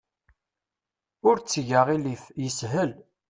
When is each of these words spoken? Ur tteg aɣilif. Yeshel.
Ur 1.29 1.35
tteg 1.39 1.69
aɣilif. 1.79 2.23
Yeshel. 2.41 2.91